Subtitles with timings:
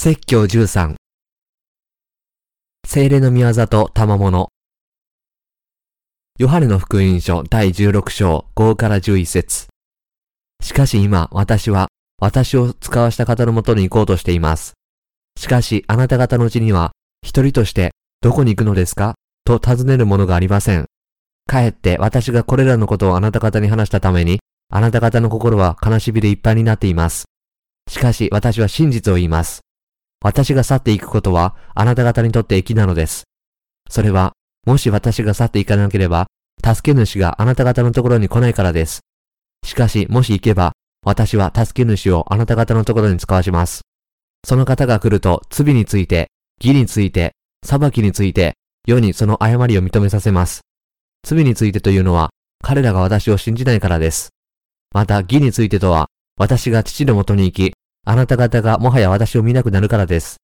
[0.00, 0.94] 説教13
[2.86, 4.50] 精霊の宮業と賜物
[6.38, 9.66] ヨハネの福音書第16章5から11節
[10.62, 11.88] しかし今私は
[12.20, 14.74] 私を使わした方のもとに行こうとしています。
[15.36, 16.92] しかしあなた方のうちには
[17.24, 19.16] 一人としてどこに行くのですか？
[19.44, 20.86] と尋ねるものがありません。
[21.48, 24.38] かえって私がこれらのことをあなた方に話したために
[24.70, 27.24] あなた方の心は悲しみでいっぱいになっています。
[27.90, 29.62] しかし私は真実を言います。
[30.20, 33.24] 私が去っていくことはあなた方にとって益なのです。
[33.88, 34.32] それは、
[34.66, 36.26] もし私が去っていかなければ、
[36.64, 39.00] 助け主があなた方のところに来ないからです。
[39.64, 40.72] しかし、もし行けば、
[41.04, 43.82] 私は助け主をあなた方のところに使わします。
[44.44, 46.28] その方が来ると、罪について、
[46.62, 47.32] 義について、
[47.64, 48.54] 裁きについて、
[48.86, 50.62] 世にその誤りを認めさせます。
[51.24, 52.30] 罪についてというのは、
[52.62, 54.30] 彼らが私を信じないからです。
[54.92, 57.74] また、義についてとは、私が父のもとに行き、
[58.10, 60.38] あなた方がもはや私を見なくなるからです。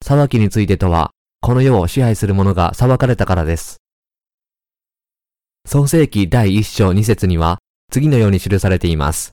[0.00, 3.78] 裁きについてとは、この世を支配する者が裁かれたからです。
[5.66, 7.58] 創世記第一章二節には、
[7.90, 9.32] 次のように記されています。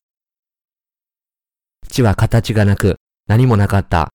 [1.87, 2.95] 地は形がなく、
[3.27, 4.09] 何もなかった。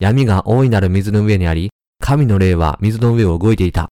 [0.00, 1.70] 闇が大いなる水の上にあり、
[2.00, 3.88] 神の霊は水の上を動いていた。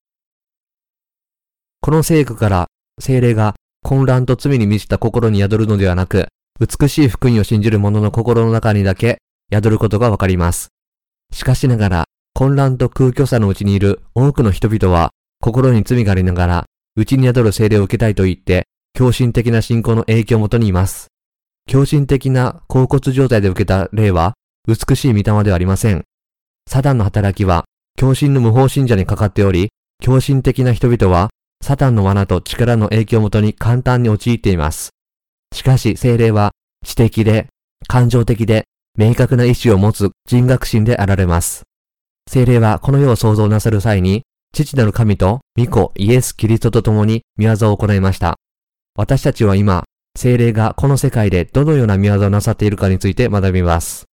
[1.80, 2.66] この聖句から
[3.00, 6.26] 精霊が混乱と罪に満ちた心に宿るのではなく、
[6.60, 9.18] 美しい福音を信じる者の心の中にだけ
[9.52, 10.68] 宿ることがわかります。
[11.32, 15.10] しかしながら、混乱と空虚さのうちにいる多くの人々は、
[15.40, 21.08] 心に罪がありながら、内に宿る精霊を受けたいと言って、狂信的な信仰の影響をもとにいます。
[21.66, 24.34] 狂信的な甲骨状態で受けた霊は、
[24.68, 26.04] 美しい御霊ではありません。
[26.70, 27.64] サタンの働きは、
[27.98, 31.30] 狂信の無法信者にかかっており、狂信的な人々は、
[31.64, 34.90] サタンの罠と力の影響をもとに簡単に陥っています。
[35.54, 36.50] しかし精霊は
[36.84, 37.46] 知的で、
[37.86, 38.64] 感情的で、
[38.98, 41.62] 明確な意志を持つ人格心であられます。
[42.30, 44.22] 精霊はこの世を創造なさる際に、
[44.52, 48.36] 父なる神と御子イエス・キリストと共に見業を行いました。
[48.96, 49.84] 私たちは今、
[50.16, 54.06] 精霊がこの世界でどのような見業をなさっているかについて学びます。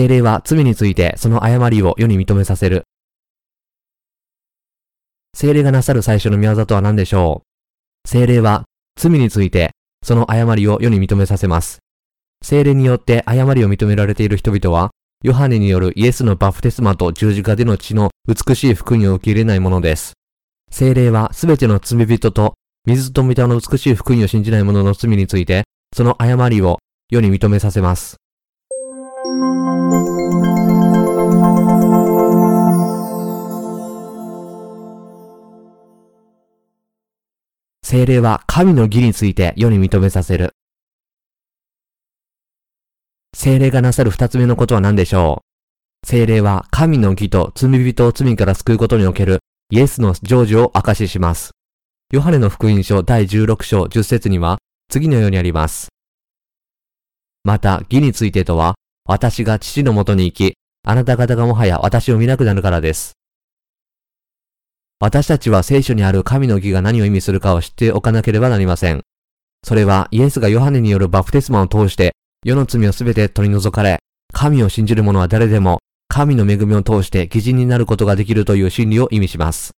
[0.00, 2.84] 精霊は罪についてその誤りを世に認めさせる。
[5.36, 7.42] 精霊がなさる最初の宮業とは何でしょ
[8.06, 8.08] う？
[8.08, 8.64] 精霊は
[8.98, 9.72] 罪について
[10.02, 11.80] その誤りを世に認めさせます。
[12.42, 14.90] 精霊によって誤りを認められている人々は、
[15.22, 20.14] ヨハネによるイエスのバプテスマと十字架での血の美しい福音を受け入れないものです。
[20.70, 22.54] 精霊はすべての罪人と
[22.86, 26.78] 水と御霊の美しい福音を信じない者の罪について、その誤りを
[27.10, 28.16] 世に認めさせます。
[37.90, 40.54] 精霊は神の義について世に認めさせる。
[43.34, 45.42] 精霊がなさる二つ目のことは何でしょ
[46.04, 46.06] う？
[46.06, 49.40] 精霊は神の義と罪人を罪から救うことにおける
[49.70, 51.50] イエスの成就を証しします。
[52.12, 54.58] ヨハネの福音書第16章10節には
[54.88, 55.88] 次のようにあります。
[57.42, 60.54] また、義についてとは、私が父のもとに行き、
[60.86, 63.14] あなた方がもはや私を見なくなるからです。
[65.02, 69.00] 私たちは聖書にある神の義が何を意味するかを知っておかなければなりません。
[69.64, 72.12] それはイエスがヨハネによるバプテスマを通して
[72.44, 73.98] 世の罪をすべて取り除かれ、
[74.34, 75.78] 神を信じる者は誰でも
[76.08, 79.72] 神の恵みを通して義人になることができるという真理を意味します。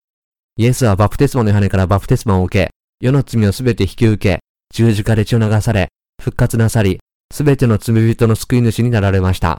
[0.57, 4.41] イエスはバプテスマのヨハネからバプテスマを受け、世の罪をすべて引き受け、
[4.75, 5.89] 十字架で血を流され、
[6.21, 6.99] 復活なさり、
[7.33, 9.59] すべての罪人の救い主になられました。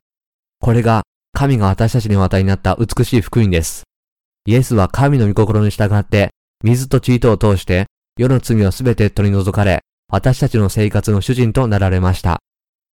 [0.60, 3.84] これが神が私たちにお与えになった美しい福音です。
[4.46, 6.32] イエスは神の御心に従って、
[6.64, 7.86] 水と血とを通して、
[8.18, 12.40] 世の罪をすべて取り除かれ、私たちの生活の主人となられました。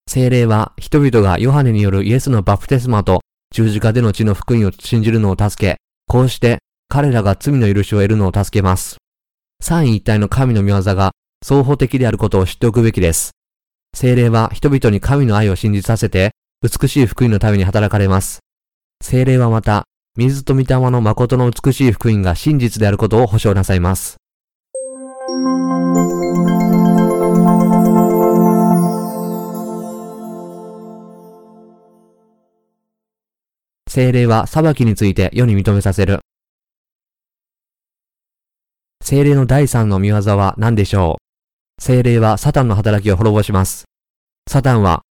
[0.08, 8.98] 精霊は人々がヨハネによるイエスのバプテスマと十字架での血の福音を信じるのを助け、こうして彼らが罪の許しを得るのを助けます。
[9.62, 11.12] 三位一体の神の御業が
[11.44, 13.32] 双方的であることを知っておくべきです。
[13.96, 16.32] 精霊は人々に神の愛を信じさせて、
[16.62, 18.40] 美しい福音のために働かれます。
[19.04, 19.86] 精霊はまた、
[20.20, 24.18] 水と御霊の誠の美しい福音が真実であることを保証なさいます。
[33.88, 36.20] 精霊は裁きについて世に認めさせる。
[39.02, 41.16] 精霊の第三の見業は何でしょ
[41.80, 41.82] う？
[41.82, 43.86] 精霊はサタンの働きを滅ぼします。
[44.50, 45.04] サタンは、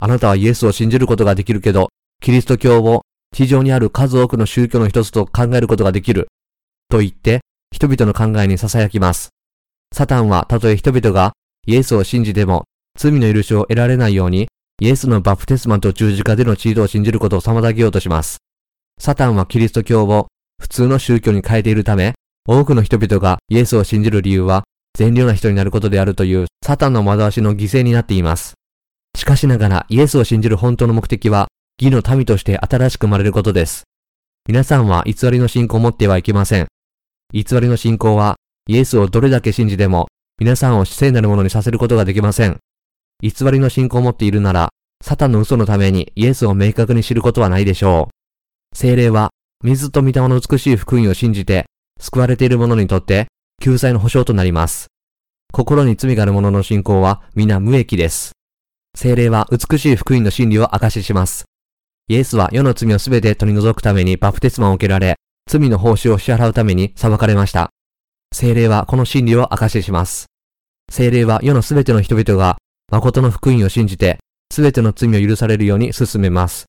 [0.00, 3.02] あなたはイエスを信じることができるけど、キリスト教を
[3.34, 6.28] 地上にある数多くの宗教の一つと考えることができる。
[6.88, 7.40] と言って、
[7.72, 9.30] 人々の考えに囁きます。
[9.92, 11.32] サタンはたとえ人々が
[11.66, 12.64] イエスを信じても
[12.96, 14.48] 罪の許しを得られないように
[14.80, 18.38] イエスのバプテスマと十字架でのチートを信じることを妨げようとします。
[19.00, 20.28] サタンはキリスト教を
[20.60, 22.14] 普通の宗教に変えているため、
[22.46, 24.62] 多くの人々がイエスを信じる理由は
[24.96, 28.54] 善良な人になることであるというサタンの惑わしの犠牲になっています。
[29.16, 31.48] しかしながらイエスを信じる本当の目的は
[31.80, 33.82] 義の民として新しく生まれることです。
[34.46, 36.68] 皆さんは偽りの信仰を持ってはいけません。
[37.32, 38.36] 偽りの信仰は
[38.68, 40.06] イエスをどれだけ信じても
[40.38, 42.58] 皆さんを聖なるものにさせることができません。
[43.20, 44.68] 偽りの信仰を持っているなら、
[45.02, 48.08] サタンの嘘のためにイエスを明確に知ることはないでしょ
[48.72, 48.76] う。
[48.76, 49.30] 精霊は
[49.62, 51.66] 水と御霊の美しい福音を信じて
[51.98, 53.28] 救われている者にとって
[53.60, 54.86] 救済の保証となります。
[55.52, 58.32] 心に罪がある者の信仰は皆無益です。
[58.96, 61.44] 精霊は美しい福音の真理を証しします。
[62.08, 65.16] イエスは世の罪をすべて取り除くためにバプテスマを受けられ、
[65.50, 67.70] 罪の報酬を支払うために裁かれました。
[68.34, 70.26] 精霊はこの真理を証しします。
[70.90, 72.58] 精霊は世のすべての人々が
[72.90, 74.18] 誠の福音を信じて、
[74.52, 76.66] すべての罪を許されるように進めます。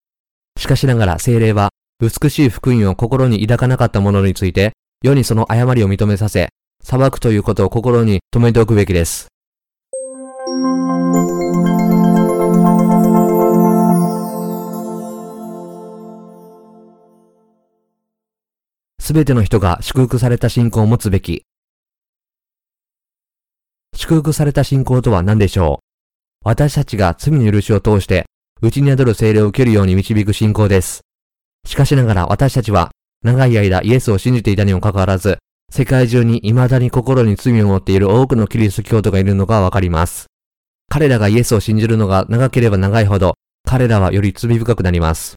[0.58, 4.72] しかしながら精霊は、美しい福音を心に抱かなかった者について、
[5.02, 6.48] 世にその誤りを認めさせ、
[6.82, 9.28] 裁くということを心に留めておくべきです。
[19.06, 21.46] すべての人が祝福された信仰を持つべき。
[23.96, 25.86] 祝福された信仰とは何でしょう？
[26.44, 28.26] 私たちが罪の許しを通して、
[28.64, 31.02] 内に宿る精霊を受けるように導く信仰です。
[31.68, 32.90] しかしながら私たちは、
[33.22, 35.38] 長い間イエスを信じていたにもかかわらず、
[35.72, 40.26] 世界中に未だに心に罪を持っている多くのキリスト教徒がいるのがわかります。
[40.90, 43.36] 彼らがイエスを信じるのが長ければ長いほど、
[43.68, 45.36] 彼らはより罪深くなります。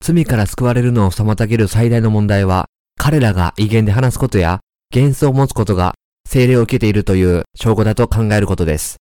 [0.00, 2.66] 罪から救われるのを妨げる最大の問題は、
[3.02, 4.60] 彼らが威厳で話すことや
[4.94, 5.94] 幻想を持つことが
[6.28, 8.98] 精霊を受けているという証拠だと考えることです。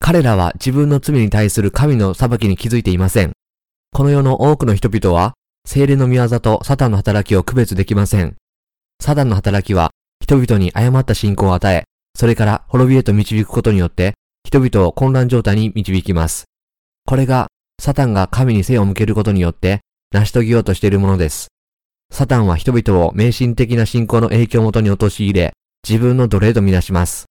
[0.00, 3.32] 彼らは自分の罪に対する神の裁きに気づいていません。
[3.92, 5.34] この世の多くの人々は
[5.66, 8.34] 精霊の見業とサタンの働きを区別できません。
[8.98, 9.90] サタンの働きは
[10.22, 11.84] 人々に誤った信仰を与え、
[12.18, 14.14] それから滅びへと導くことによって
[14.44, 16.44] 人々を混乱状態に導きます。
[17.04, 17.48] これが
[17.78, 19.80] サタンが神に背を向けることによって
[20.12, 21.48] 成し遂げようとしているものです。
[22.14, 25.52] サタンは人々を迷信的な信仰の影響をもとに陥れ、
[25.84, 27.24] 自分の奴隷とみなします。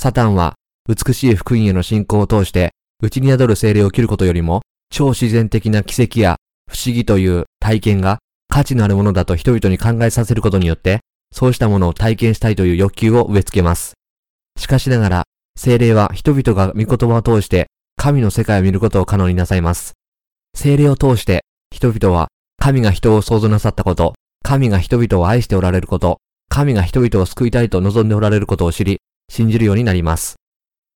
[0.00, 0.54] サタンは、
[0.88, 2.70] 美しい福音への信仰を通して、
[3.02, 6.36] 内に宿る精霊を切ることよりも、超自然的な奇跡や
[6.70, 8.18] 不思議という体験が
[8.48, 11.00] 価値のあるものだと人々に考えさせることによって、
[11.30, 13.92] そうしたものを体験したいという欲求を植え付けます。
[14.58, 15.22] しかしながら、
[15.54, 17.66] 精霊は人々が御言葉を通して
[17.98, 19.92] 神の世界を見ることを可能になさいます。
[20.56, 22.28] 精霊を通して人々は
[22.58, 26.18] 神が人を創造なさったこと、神が人々を愛しておられること、
[26.48, 30.36] 神が人々を救いたいと望んでおられることを知り、信じるようになります。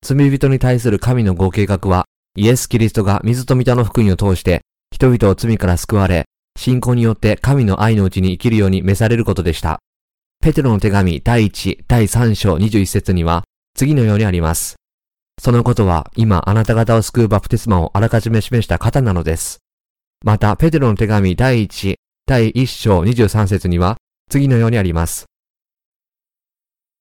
[0.03, 2.05] 罪人に対する神のご計画は、
[2.37, 4.61] イエス・キリストが水と御霊の福音を通して、
[4.93, 6.27] 人々を罪から救われ、
[6.57, 9.81] 信仰によって神の愛のうちに生きるように召されることでした。
[10.41, 13.45] ペテロの手紙第1、第3章21節には、
[13.75, 14.77] 次のようにあります。
[15.41, 19.59] そのことは、今あなた方を救うバプテスマをあらかじめ示した方なのです。
[20.25, 21.95] また、ペテロの手紙第1、
[22.27, 23.97] 第1章23節には、
[24.29, 25.27] 次のようにあります。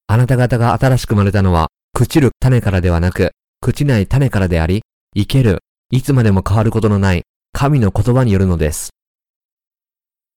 [0.08, 3.32] あなた方が新しく生まれたのは、朽ちる種からではなく、
[3.64, 4.84] 朽ちない種からであり、
[5.16, 5.60] 生ける、
[5.92, 8.92] いつまでも変わることのない、神の言葉によるのです。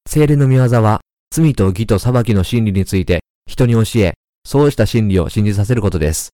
[0.08, 6.30] 精霊の見業は、罪と義と裁きの真理について人に教え、そうした真理を信じさせることです。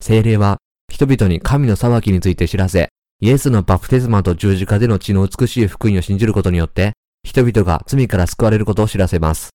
[0.00, 0.58] 精霊は、
[0.92, 6.92] 人々に神の裁きについて知らせ、イエスのバプテスマと十字架での血の美しい福音を信じることによって、
[7.24, 9.50] 人々が罪から救われることを知らせます。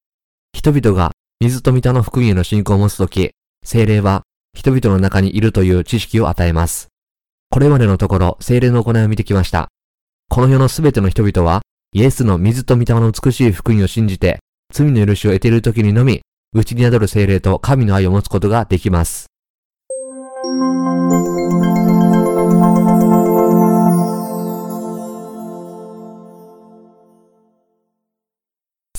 [0.52, 3.32] 人々が水と御霊の福音への信仰を持つとき、
[3.64, 6.90] 精霊は人々の中にいるという知識を与えます。
[7.50, 9.70] これまでのところ、精霊の行いを見てきました。
[10.30, 11.62] この世のすべての人々は、
[11.94, 14.40] イエスの水と御霊の美しい福音を信じて、
[14.74, 16.22] 罪の許しを得ているときにのみ、
[16.54, 19.28] 内に宿る精霊と神の愛を持つことができます。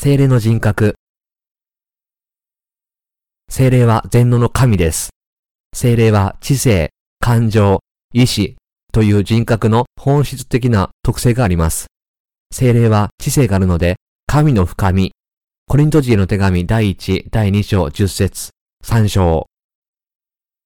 [0.05, 0.97] 精霊の人格。
[3.49, 5.09] 精霊は全能の神です。
[5.75, 7.81] 精霊は知性、感情、
[8.13, 8.57] 意志
[8.93, 11.87] という人格の本質的な特性があります。
[12.53, 13.97] 精霊は知性があるので、
[14.27, 15.13] 神の深み。
[15.67, 18.51] コリント人への手紙第1、第2章10節
[18.85, 19.47] 3章。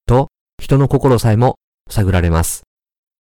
[0.05, 1.55] と、人の心さえも
[1.89, 2.65] 探られます。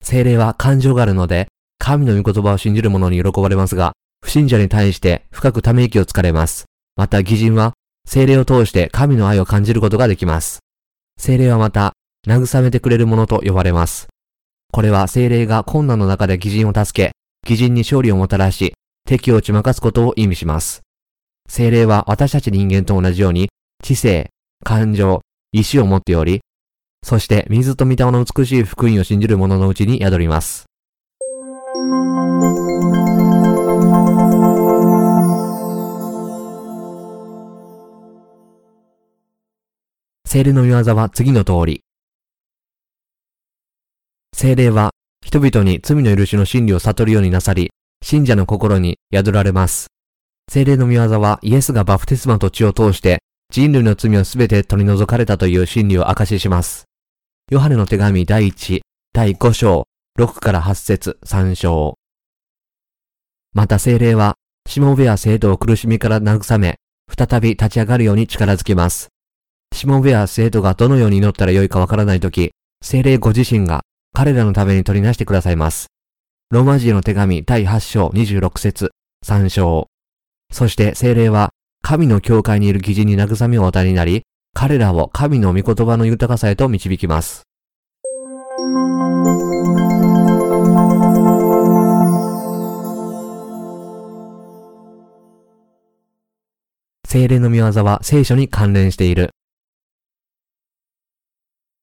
[0.02, 3.92] 精霊は感情があるので、神の御言葉を信じる者に喜ばれますが、
[4.26, 6.64] 不信者に対して深くため息をつかれます。
[6.96, 7.74] また義人は
[8.08, 10.58] 精霊を通して神の愛を感じることができます。
[11.16, 11.92] 精霊はまた、
[12.26, 14.08] 慰めてくれるものと呼ばれます。
[14.72, 17.12] これは精霊が困難の中で偽人を助け、
[17.48, 18.74] 偽人に勝利をもたらし、
[19.06, 20.82] 敵を打ち負かすことを意味します。
[21.48, 23.48] 精霊は私たち人間と同じように、
[23.80, 24.30] 知性、
[24.64, 25.20] 感情、
[25.52, 26.40] 意志を持っており、
[27.04, 30.65] そして水と御霊の美しい福音を信じる者のうちに宿ります。
[40.28, 41.82] 精霊の御業は次の通り。
[44.34, 44.90] 精霊は
[45.24, 47.70] 人々に罪の許しの真理を悟るようになさり、
[48.02, 49.86] 信者の心に宿られます。
[50.50, 53.20] 精霊の御業はイエスがバプテスマと血を通して
[53.52, 56.86] 人類の罪をすべて取り除かれたという真理を証しします。
[57.52, 58.80] ヨハネの手紙第1、
[59.12, 59.86] 第5章、
[60.18, 61.94] 6から8節3章。
[63.54, 64.34] また精霊は、
[64.68, 66.74] しもべや生徒を苦しみから慰め、
[67.16, 69.08] 再び立ち上がるように力づけます。
[69.76, 72.52] しもべや生徒がどのように祈ったらよいかわからないとき、
[72.82, 75.88] 精霊ご自身が彼らのために取りなしてくださいます。
[76.50, 78.90] ローマ人の手紙第8章26節
[79.24, 79.86] 3章。
[80.50, 81.50] そして精霊は
[81.82, 84.22] 神の教会にいる義人に慰めを与えになり、
[84.54, 87.42] 彼らを神の御言葉の豊かさへと導きます。
[97.06, 99.35] 精霊の御業は聖書に関連している。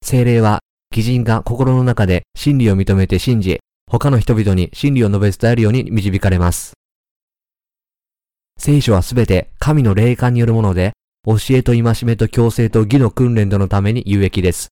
[0.04, 0.60] 精霊は、
[0.92, 6.74] 義人が心の中で真理を認めて信じ、他の人々に真理を述べ伝えるように導かれます。
[8.60, 10.92] 聖書はすべて神の霊感によるもので、
[11.26, 14.68] 教えと戒めと強制と義の訓練とのために有益です。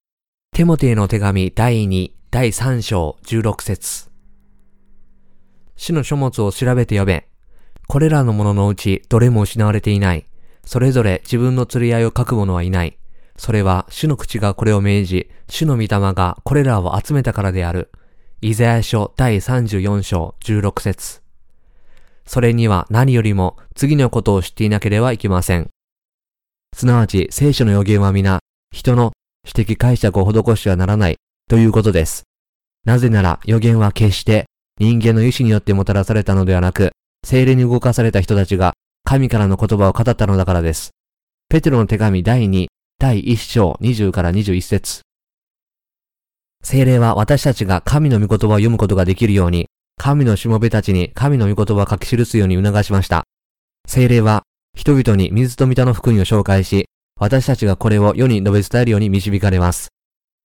[0.53, 4.11] テモテへの手紙第2、第3章16節
[5.77, 7.29] 主の書物を調べて読め。
[7.87, 10.25] これらのもののうちどれも失われていない。
[10.65, 12.97] それぞれ自分の釣り合いを書く者はいない。
[13.37, 17.91] それは主の口がこれを命じ、主の御霊がこれらを集めたからである。
[18.41, 21.21] イザヤ書第34章16節
[22.25, 25.69] それには何よりも次のことを知っていなければいけません。
[26.75, 28.39] すなわち聖書の予言は皆、
[28.71, 29.11] 人の
[29.45, 31.17] 指摘解釈を施してはならない
[31.49, 32.23] ということです。
[32.85, 34.45] なぜなら予言は決して
[34.79, 36.91] 人間の意志によってもたらされたのではなく、
[37.23, 38.73] 精霊に動かされた人たちが
[39.03, 40.91] 神からの言葉を語ったのだからです。
[41.49, 42.67] ペテロの手紙第2、
[43.01, 45.01] 第1章20から21節
[46.63, 49.65] 精霊は私たちが神の御言葉を読むことができるように、
[49.97, 53.23] 神のしもべたちに神の御言葉を書き記すように促しました。
[53.87, 54.43] 精霊は
[54.77, 56.89] 人々に水と御霊の福音を紹介し、
[57.19, 59.87] 私たちがこれを世に述べ伝えるように導かれます。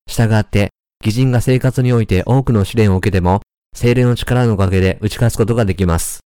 [0.09, 0.71] したがって、
[1.05, 3.43] 偽人が生活において多くの試練を受けても、
[3.75, 6.21] 精霊の力のおかげで打ち勝つことができます。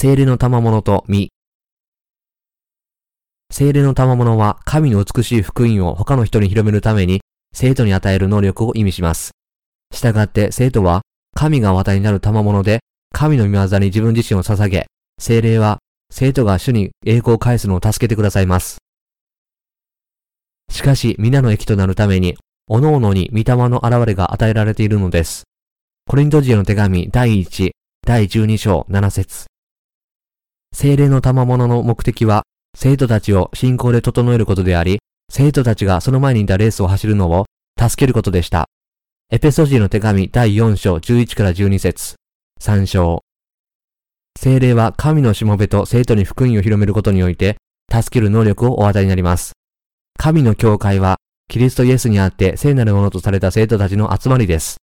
[0.00, 1.30] 精霊の賜物と実。
[3.50, 7.20] 精霊の賜物は神の美しい福音を他の人に広めるために
[7.52, 9.32] 生徒に与える能力を意味します。
[9.92, 11.02] したがって生徒は
[11.34, 12.78] 神がお与えになる賜物で
[13.12, 14.86] 神の御業に自分自身を捧げ、
[15.18, 15.78] 精霊は
[16.12, 18.78] 生徒が主に栄光を返すのを助けてくださいます。
[20.70, 22.36] しかし皆の益となるために、
[22.68, 25.42] 各々に御霊の現れが与えられているのです。
[26.06, 27.70] コリント人の手紙第1、
[28.06, 29.48] 第12章7節
[30.74, 32.42] 精霊の賜物の目的は、
[32.76, 34.98] 生徒たちを信仰で整えることであり、
[35.30, 37.46] 生徒たちがその前にいたレースを走るのを
[37.78, 38.68] 助けることでした。
[39.30, 42.14] エペソジーの手紙第4章11から12節
[42.60, 43.24] 3章。
[44.38, 47.56] 精霊は神のしもべと生徒に福音を広めることにおいて、
[47.92, 49.52] 助ける能力をお与えになります。
[50.18, 51.16] 神の教会は、
[51.48, 54.76] キリストイエスにあって聖なるものとされた生徒たちの集まりです。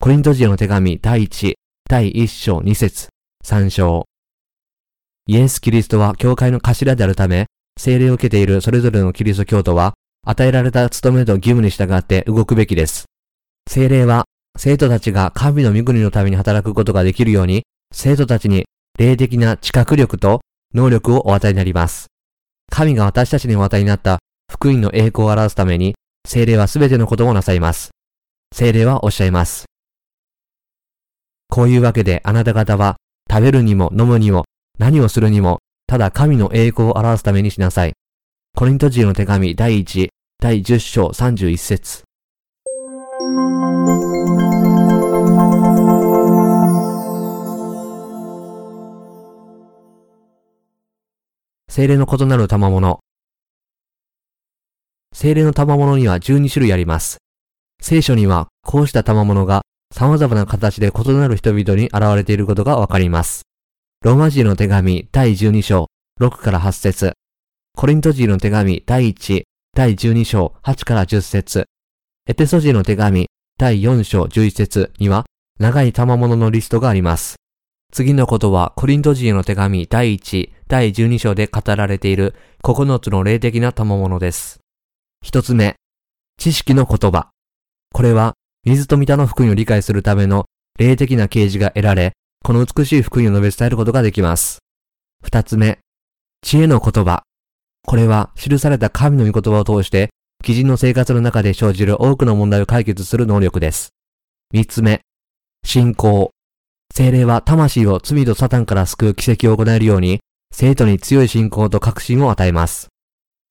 [0.00, 1.54] コリントジオの手紙第1、
[1.88, 3.08] 第1章2節
[3.44, 4.07] 3章。
[5.30, 9.92] イエス・キリストは教会の頭であるため、聖霊を受けているそれぞれのキリスト教徒は、
[10.26, 13.04] 与えられた務めと義務に従って動くべきです。
[13.68, 14.24] 聖霊は、
[14.56, 18.64] 生徒たちが神の御国のために働くことができるように、生徒たちに
[18.98, 20.40] 霊的な知覚力と
[20.74, 22.06] 能力をお与えになります。
[22.72, 24.20] 神が私たちにお与えになった
[24.50, 25.94] 福音の栄光を表すために、
[26.26, 27.90] 聖霊はすべてのことをなさいます。
[28.54, 29.66] 聖霊はおっしゃいます。
[31.50, 32.96] こういうわけであなた方は、
[33.30, 34.46] 食べるにも飲むにも
[34.78, 35.58] 何をするにも、
[35.88, 37.94] ただ神の栄光を表すためにしなさい。
[38.56, 40.08] コリント人の手紙第1、
[40.40, 42.04] 第10章31節
[51.68, 53.00] 精霊の異なる賜物。
[55.12, 57.18] 精霊の賜物には12種類あります。
[57.82, 63.47] 聖書にはこうした賜物が様々な形で異なる人々に現れていることがわかります。
[64.00, 65.88] ローマ人の手紙第12章
[66.20, 67.14] 6から8節
[67.76, 69.42] コリント人の手紙第1
[69.74, 71.66] 第12章8から10節
[72.28, 73.26] エペソ人の手紙
[73.58, 75.26] 第4章11節には
[75.58, 77.38] 長い賜物のリストがあります。
[77.92, 84.60] 次のことはコリント人の手紙第1第12章で語られている9つの霊的な賜物です。
[85.24, 85.74] 一つ目、
[86.36, 87.30] 知識の言葉。
[87.92, 90.44] これは水と御田の福音を理解するための
[90.78, 92.12] 霊的な啓示が得られ、
[92.44, 94.58] この美しい福音を述べ伝えることができます。
[95.22, 95.78] 二つ目、
[96.42, 97.22] 知恵の言葉。
[97.86, 100.10] これは記された神の御言葉を通して、
[100.44, 103.90] 基人の生活の中で生じる多くの問題を解決する能力です。
[104.52, 105.02] 三つ目、
[105.64, 106.30] 信仰。
[106.94, 110.20] 精霊は魂を罪とサタンから救う奇跡を行えるように、
[110.52, 112.88] 生徒に強い信仰と確信を与えます。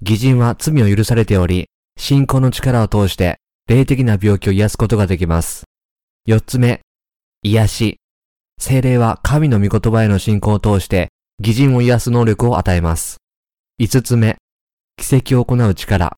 [0.01, 1.67] 偽人は罪を許されており、
[1.97, 5.65] 信仰の力を通して霊的な病気を癒すことができます。
[6.25, 6.81] 四つ目、
[7.43, 7.97] 癒し。
[8.67, 11.07] 精霊は神の御言葉への信仰を通して、
[11.39, 13.15] 偽人を癒す能力を与えます。
[13.77, 14.35] 五つ目、
[14.97, 16.17] 奇跡を行う力。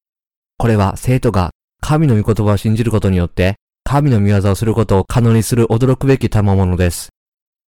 [0.58, 7.10] これは生徒が神の御言葉を信じることによって、神の御業をすることを可能にする驚くべき賜物です。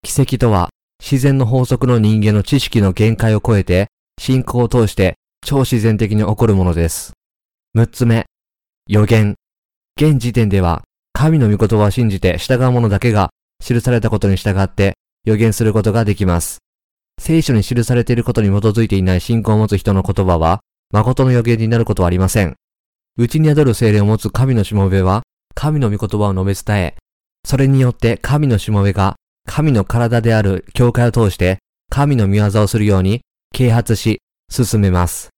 [0.02, 3.86] 奇跡とは、自然の法則の人間の知識の限界を超えて、
[4.18, 5.14] 信仰を通して
[5.46, 7.12] 超自然的に起こるものです。
[7.74, 8.26] 六つ目、
[8.88, 9.36] 予言。
[9.96, 13.30] 現時点では、神の御言葉を信じて従う者だけが
[13.62, 16.58] 記されたことに従って予言することができます。
[17.20, 20.60] 聖書に記されていることに基づいていない信仰を持つ人の言葉は、
[20.92, 22.56] 誠の予言になることはありません。
[23.16, 25.22] 内に宿る精霊を持つ神のしもべは、
[25.54, 26.96] 神の御言葉を述べ伝え、
[27.44, 29.16] それによって神のしもべが、
[29.46, 31.58] 神の体である教会を通して、
[31.90, 33.20] 神の御業をするように、
[33.54, 35.28] 啓発し、進めます。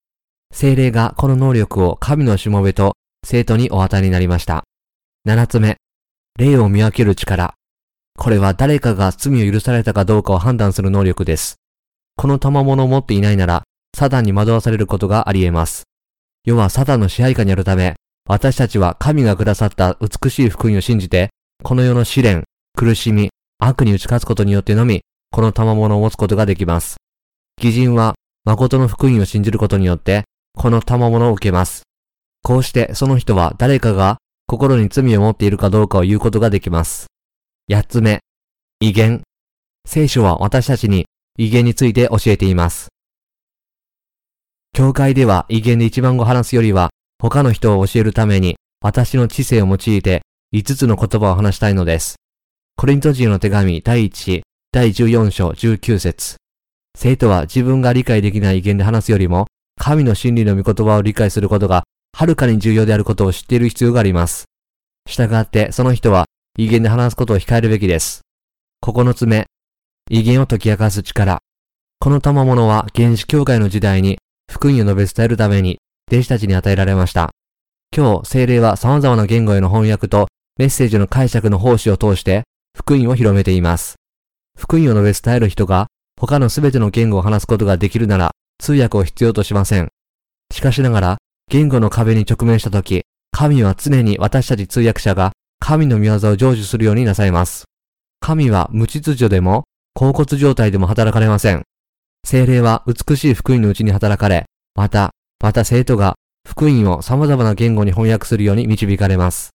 [0.52, 2.94] 精霊がこの能力を神のしもべと
[3.24, 4.64] 生徒にお与えになりました。
[5.24, 5.76] 七つ目、
[6.38, 7.54] 霊を見分ける力。
[8.18, 11.56] これは誰かが罪を許されたかどうかを判断する能力です。
[12.16, 13.64] この賜物を持っていないなら、
[13.96, 15.84] サタンに惑わされることがあり得ます。
[16.44, 17.94] 世はサタンの支配下にあるため、
[18.28, 21.30] 私たちは神がくださった美しい福音を信じて、
[21.62, 22.44] この世の試練、
[22.76, 26.96] 苦しみ、悪に打ち勝つことによってのみ、この賜物を持つことができます。
[27.60, 30.24] 偽人は、誠の福音を信じることによって、
[30.56, 31.82] この賜物を受けます。
[32.42, 37.06] こうしてその人は誰かが心に罪を持っているかどうかを言うことができます。
[37.66, 38.20] 八つ目、
[38.80, 39.22] 威厳。
[39.88, 41.06] 聖書は私たちに
[41.38, 42.88] 威厳について教えています。
[44.74, 50.20] 教会では威厳で一番語話すよりは、他の人を教えるために私の知性を用いて
[50.54, 52.16] 5つの言葉を話したいのです。
[52.76, 56.36] コリント人の手紙第1、第14章19節
[56.94, 59.46] 生徒は自分が理解できない意見で話すよりも、
[59.80, 64.44] 神の真理の御言葉を理解することがはるかに重要であることを知っている必要があります。
[65.08, 68.20] 従って、その人は威厳で話すことを控えるべきです。
[68.80, 69.46] 9つ目、
[70.08, 71.40] 威厳を解き明かす力。
[71.98, 75.78] この賜物は原始教会の時代に福音を述べ伝えるために
[76.12, 77.30] 弟子たちに与えられました。
[77.92, 82.44] 今日、精霊は様々な言語への翻訳とメッセージの解釈の奉仕を通して
[82.78, 83.96] 福音を広めています。
[84.56, 85.88] 福音を述べ伝える人が
[86.20, 89.88] 他の全ての言語を話すことができるなら通訳を必要としません。
[90.52, 91.16] しかしながら、
[91.50, 95.32] 言語の壁に直面したとき、神は常に私たち通訳者が
[95.66, 97.64] 神の御業を成就するようになさいます。
[98.20, 101.62] 神は無秩序でも、甲骨状態でも働かれません。
[102.22, 109.52] 精霊は美しい福音のうちに働かれ、また、また生徒が福音を様々な言語に翻訳するように導かれます。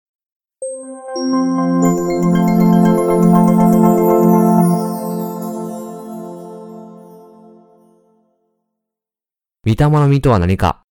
[9.65, 10.83] 御霊の実とは何か？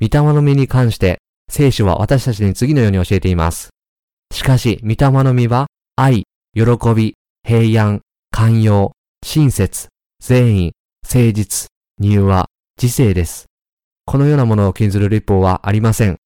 [0.00, 3.70] 御霊の実に関して、聖書は私たちに次のように教えています。
[4.32, 6.62] しかし、御霊の実は、愛、喜
[6.94, 8.92] び、平安、寛容、
[9.24, 9.88] 親切、
[10.22, 12.46] 善意、誠実、入和、
[12.80, 13.46] 自制です。
[14.04, 16.16] このようなものを禁ずる立法はありません。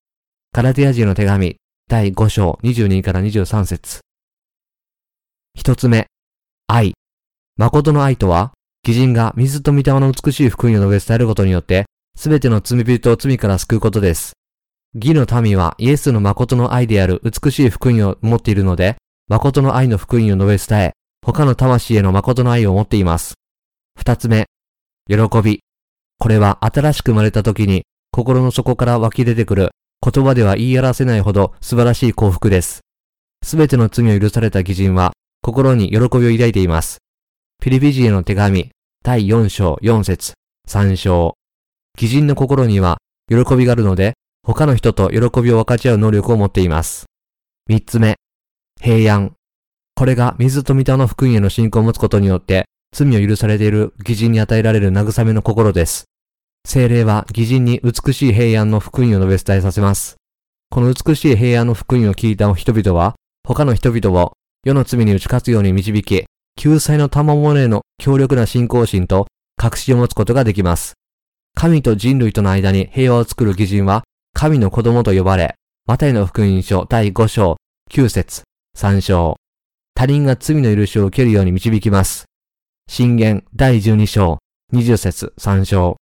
[0.52, 1.56] カラティア人の手紙、
[1.88, 4.00] 第5章22から23節
[5.54, 6.06] 一つ目、
[6.66, 6.94] 愛。
[7.56, 8.52] 誠の愛とは、
[8.87, 14.32] 義人が水と御霊の美しい福音を述べ伝えることによって、すべての罪人を罪から救うことです。
[14.94, 18.96] 義の民はイエスの誠の愛である美しい福音を持っているので、
[19.28, 20.92] 誠の愛の福音を述べ伝え、
[21.24, 23.35] 他の魂への誠の愛を持っています。
[23.96, 24.46] 二つ目、
[25.09, 25.61] 喜び。
[26.18, 29.70] これは新しく生まれた時に心の底から湧き出てくる
[30.05, 32.81] 言葉では言い表せないほど素晴らしい幸福です。
[33.42, 36.98] すべての罪を許された義人は心に喜びを抱いています。
[37.62, 38.70] ピリピジエの手紙
[39.02, 40.35] 第4章4節
[40.68, 41.35] 3章
[41.96, 47.05] 義人の心には喜びがあるので、他の人と喜びを分かち合う能力を持っています。
[47.68, 48.16] 三つ目、
[48.81, 49.35] 平安。
[49.94, 56.07] これが水と御霊の福音への信仰を持つことによって、罪を許されている義人に与えられる慰めの心です。
[56.66, 60.16] 精霊は義人に美しい平安の福音を述べ伝えさせます。
[60.70, 63.14] この美しい平安の福音を聞いた人々は、
[63.46, 64.33] 他の人々を
[64.64, 66.24] 世の罪に打ち勝つように導き、
[66.57, 70.94] 救済の賜物への強力な信仰心と確信を持つことができます。
[71.55, 74.02] 神と人類との間に平和を作る義人は、
[74.42, 75.55] 神の子供と呼ばれ、
[75.87, 77.59] マタイの福音書第5章、
[77.92, 78.42] 9節
[78.76, 79.37] 3章。
[79.94, 82.24] 他人が罪の許しを受けるように導きます。
[82.88, 84.38] 信玄第12章、
[84.72, 85.96] 20節3章。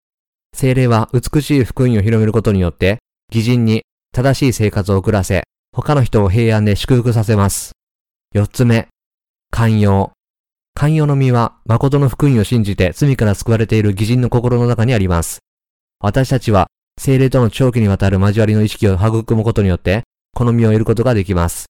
[0.57, 2.97] 精霊は美しい福音を広めることによって、
[3.31, 3.83] 義人に
[4.15, 5.43] 正しい生活を送らせ、
[5.77, 7.73] 他の人を平安で祝福させます。
[8.33, 8.89] 四つ目、
[9.51, 10.13] 寛容。
[10.73, 15.41] 寛容の実は、誠の福音を信じて罪から救われている義人の心の中にあります。
[15.99, 16.69] 私たちは、
[17.03, 20.03] 精霊との長期にわたる交わりの意識を育むことによって、
[20.35, 21.65] この実を得ることができます。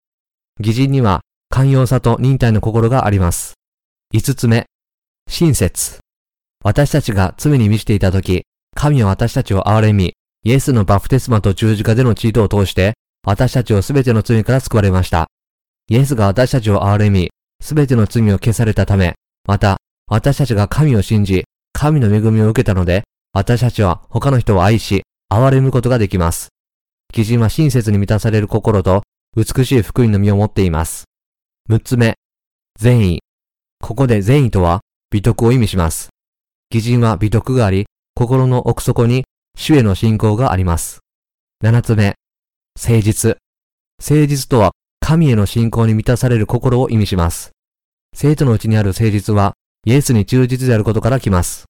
[0.59, 3.55] 義人には、寛容さと忍耐の心があります。
[4.13, 4.67] 五つ目、
[5.29, 6.01] 親切。
[6.65, 8.43] 私たちが罪に満ちていたとき、
[8.75, 15.29] 神は私たちを憐れみ、イエスのバプテスマと十字架でのチートを通して、私たちをすべての罪から救われました。
[15.89, 17.31] イエスが私たちを憐れみ、
[17.63, 19.15] すべての罪を消されたため、
[19.47, 19.77] また、
[20.09, 26.49] 私たちが神を信じ、神の恵みを受けたので、私たちは他の人を愛し、憐れむことができます。
[27.13, 29.03] 基人は親切に満たされる心と、
[29.37, 31.05] 美しい福音の実を持っています。
[31.69, 32.17] 六つ目、
[32.79, 33.21] 善意。
[33.81, 36.09] ここで善意とは、美徳を意味します。
[36.69, 39.25] 基人は美徳があり、心の奥底に
[39.57, 41.01] 主への信仰があります。
[41.63, 42.15] 七つ目、
[42.77, 43.39] 誠実。
[43.99, 47.51] 誠実とは神への信仰に満たされる心を意味します。
[48.15, 51.67] 生徒のうちにある誠実はイエスに忠実であることから来ます。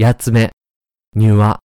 [0.00, 0.50] 八つ目、
[1.16, 1.60] 入和。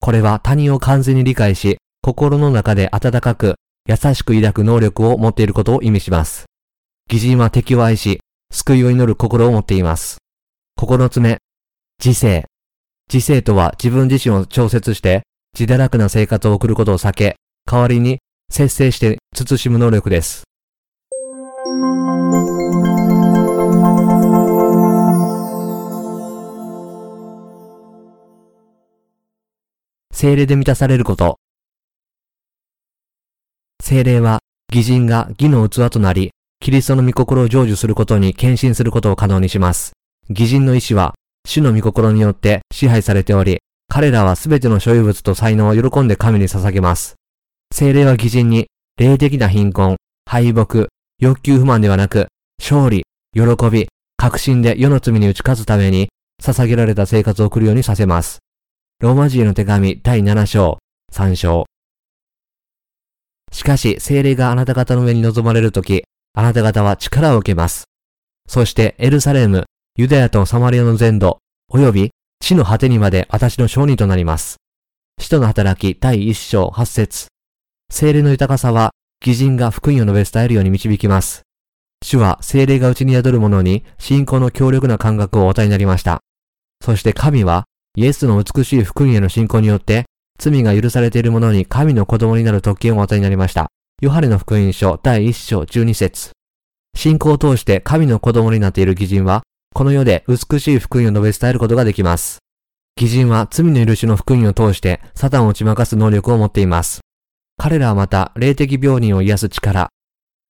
[0.00, 6.46] これは他人を完全に理解し、心の中で温かく、優しく抱く能力を持っていることを意味します。
[7.10, 10.18] 義人は敵を愛し、救いを祈る心を持っています。
[10.76, 11.38] 九つ目、
[12.02, 12.46] 自制。
[13.12, 15.22] 自制とは自分自身を調節して
[15.58, 17.36] 自堕落な生活を送ることを避け、
[17.70, 20.49] 代わりに節制して慎む能力です。
[30.20, 31.38] 精霊で満たされること。
[33.82, 39.92] 精霊は、義人が義の器となり、キリストの御心を成就することに献身することを可能にします。
[40.28, 41.14] 義人の意志は、
[41.48, 47.14] 主の御心によって支配されており、彼らはすべての所有物と才能を喜んで神に捧げます。
[47.74, 48.66] 精霊は義人に、
[48.98, 52.26] 霊的な貧困、敗北、欲求不満ではなく、
[52.58, 56.10] 勝利、喜び、確信で世の罪に打ち勝つために、
[56.42, 58.40] 捧げられた生活を送るようにさせます。
[59.00, 60.76] ローマ人への手紙第7章、
[61.10, 61.64] 3章。
[63.50, 67.84] しかし、精霊があなた方の上に臨まれるとき、あなた方は力を受けます。
[68.46, 69.64] そしてエルサレム、
[69.96, 71.38] ユダヤとサマリアの全土、
[71.72, 72.10] 及び
[72.40, 74.56] 地の果てにまで私の証人となります。
[75.18, 77.28] 使徒の働き第一章八節
[77.90, 78.90] 精霊の豊かさは、
[79.24, 81.40] 義人が福音を述べ伝えるように導きます。
[82.04, 86.20] 主は精霊が内に宿る者に信仰の強力な感覚をお与えになりました。
[86.84, 87.64] そして神は、
[87.96, 90.04] イエスの美しい福音への信仰によって、
[90.38, 93.68] 罪が許されている者に神の子供になる特権を与えになりました。
[94.00, 96.30] ヨハネの福音書第一章十二節
[96.96, 99.42] 信仰を通して神の子供になっている義人は、
[99.74, 102.38] この世で美しい福音を述べ伝えることができます。
[103.00, 107.00] 義人は罪の許しの福音を通してサタンを打ち負かす能力を持っています。
[107.56, 109.88] 彼らはまた霊的病人を癒す力。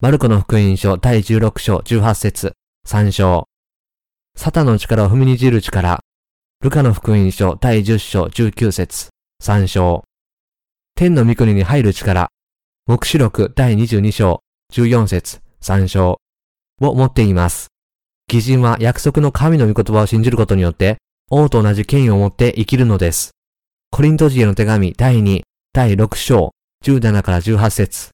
[0.01, 2.53] マルコの福音書第16章18節
[2.87, 3.45] 3章。
[4.37, 6.01] サタンの力を踏みにじる力。
[6.63, 9.09] ルカの福音書第10章19節
[9.43, 10.05] 3章。
[10.95, 12.29] 天の御国に入る力。
[12.87, 16.21] 目視録第22章、14節、3章
[16.83, 17.69] を持っています。
[18.31, 20.99] 義人は約束の神の御言葉を信じることによって、
[21.31, 23.31] 王と同じ権威を持って生きるのです。
[23.91, 25.41] コリント人への手紙第2、
[25.73, 26.51] 第6章、
[26.85, 28.11] 17から18節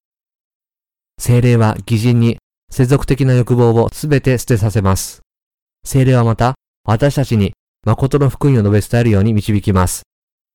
[1.18, 2.38] 精霊は義人に
[2.70, 5.22] 世俗的な欲望をすべて捨てさせます。
[5.84, 6.54] 精霊はまた、
[6.84, 7.52] 私たちに
[7.86, 10.02] 誠の福音を述べ伝えるように導きます。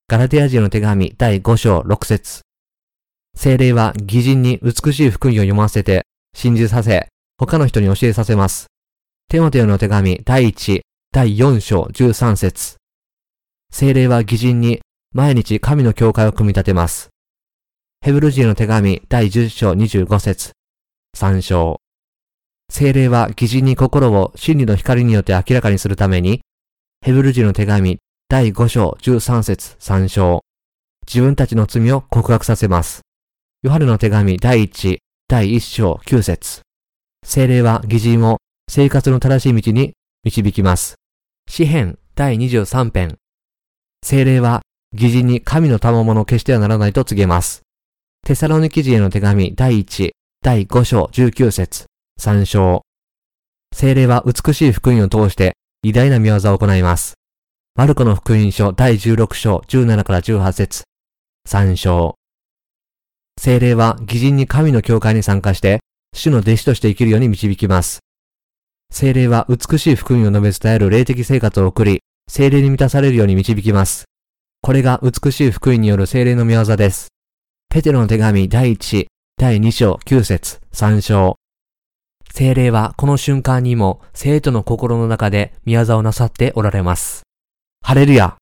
[0.10, 2.42] ガラテア人の手紙第5章6節
[3.38, 6.04] 精霊は義人に美しい福音を読ませて、
[6.36, 8.68] 信じさせ、他の人に教えさせます。
[9.30, 10.82] テモテオの手紙第1、
[11.14, 12.76] 第4章13節
[13.72, 14.82] 精霊は義人に
[15.14, 17.12] 毎日神の教会を組み立てます。
[18.02, 20.52] ヘブル人の手紙第10章25節
[21.16, 21.78] 3章
[22.70, 26.42] 精霊は義人に心を真理の光によって明らかにするために、
[27.04, 27.98] ヘブル人の手紙
[28.30, 30.42] 第5章13節3章
[31.08, 33.02] 自分たちの罪を告白させます。
[33.64, 36.62] ヨハネの手紙第1、第1章9節
[37.26, 38.38] 精霊は義人を
[38.70, 40.94] 生活の正しい道に導きます。
[41.50, 43.18] 詩編第23編
[44.06, 44.62] 精霊は
[44.94, 47.64] 義人に神の賜物を消してはならないと告げます。
[48.28, 50.12] テサロニキ人への手紙第1、
[50.44, 51.86] 第5章19節
[52.20, 52.84] 参照。
[53.74, 57.16] 精霊は美しい福音を通して偉大な見業を行います。
[57.76, 60.84] マルコの福音書第16章17から18節
[61.44, 62.14] 参照。
[63.40, 65.80] 精霊は義人に神の教会に参加して、
[66.14, 68.02] 主の弟子として生きるように導きます。
[68.92, 74.06] 精霊は美しい福音を述べ伝える霊的生活を送り、精霊に満たされるように導きます。
[74.62, 77.08] これが美しい福音による精霊の見業です。
[77.74, 81.41] ペテロの手紙第1、第2章9節参照。
[82.34, 87.24] 精霊はこの瞬間にも生徒の心の中で宮沢をなさっておられます。
[87.84, 88.38] ハレルヤ